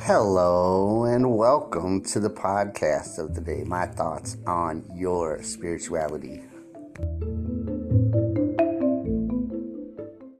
Hello 0.00 1.04
and 1.04 1.36
welcome 1.36 2.02
to 2.02 2.20
the 2.20 2.28
podcast 2.28 3.18
of 3.18 3.34
the 3.34 3.40
day. 3.40 3.64
My 3.64 3.86
thoughts 3.86 4.36
on 4.46 4.84
your 4.94 5.42
spirituality. 5.42 6.42